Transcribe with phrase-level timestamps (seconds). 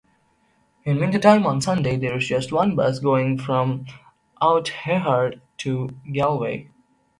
[0.83, 3.85] In wintertime on Sunday there is just one bus going from
[4.41, 6.69] Oughterard to Galway.